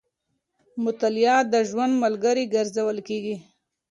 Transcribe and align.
مطالعه 0.83 1.37
د 1.53 1.55
ژوند 1.69 1.93
ملګری 2.03 2.45
ګرځول 2.55 2.97
کېږي. 3.07 3.35